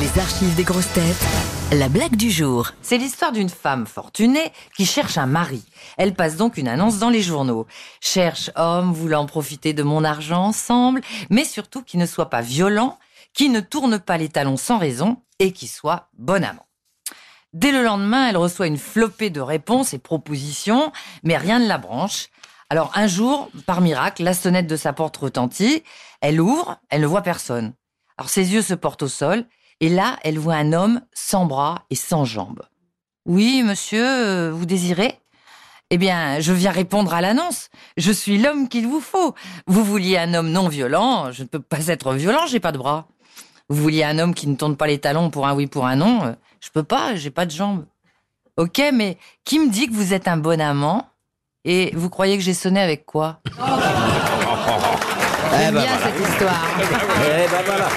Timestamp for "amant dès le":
16.42-17.84